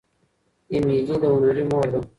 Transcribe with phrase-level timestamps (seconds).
[0.71, 1.99] ایمیلي د هنري مور ده.